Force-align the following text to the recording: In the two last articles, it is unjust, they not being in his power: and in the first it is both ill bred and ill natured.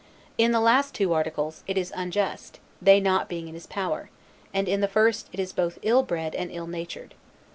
In 0.35 0.51
the 0.51 0.57
two 0.57 0.63
last 0.63 0.99
articles, 0.99 1.63
it 1.67 1.77
is 1.77 1.93
unjust, 1.95 2.59
they 2.81 2.99
not 2.99 3.29
being 3.29 3.47
in 3.47 3.53
his 3.53 3.67
power: 3.67 4.09
and 4.51 4.67
in 4.67 4.81
the 4.81 4.87
first 4.87 5.29
it 5.31 5.39
is 5.39 5.53
both 5.53 5.77
ill 5.83 6.01
bred 6.01 6.33
and 6.33 6.49
ill 6.49 6.65
natured. 6.65 7.13